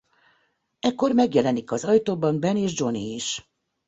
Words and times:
Ekkor 0.79 1.11
megjelenik 1.11 1.71
az 1.71 1.85
ajtóban 1.85 2.39
Ben 2.39 2.57
és 2.57 2.73
Johnny 2.79 3.13
is. 3.13 3.49